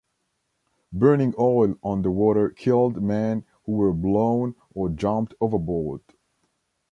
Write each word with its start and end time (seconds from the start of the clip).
Burning 0.91 1.35
oil 1.37 1.75
on 1.83 2.01
the 2.01 2.09
water 2.09 2.49
killed 2.49 3.03
men 3.03 3.45
who 3.65 3.73
were 3.73 3.93
blown 3.93 4.55
or 4.73 4.89
jumped 4.89 5.35
overboard. 5.39 6.01